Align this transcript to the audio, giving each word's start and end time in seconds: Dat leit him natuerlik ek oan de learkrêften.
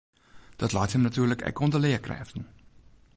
Dat 0.55 0.71
leit 0.77 0.93
him 0.93 1.01
natuerlik 1.05 1.41
ek 1.49 1.59
oan 1.61 1.71
de 1.73 1.79
learkrêften. 1.83 2.43